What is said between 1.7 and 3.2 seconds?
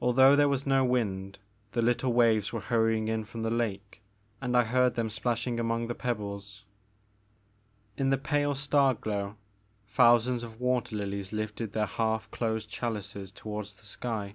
the little waves were hurrying